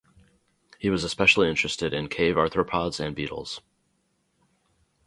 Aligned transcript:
He 0.79 0.89
was 0.89 1.03
especially 1.03 1.47
interested 1.47 1.93
in 1.93 2.07
cave 2.09 2.33
arthropods 2.33 2.99
and 2.99 3.15
beetles. 3.15 3.61